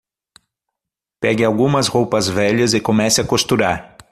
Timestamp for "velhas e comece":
2.27-3.21